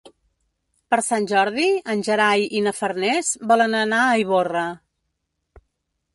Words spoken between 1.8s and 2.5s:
en Gerai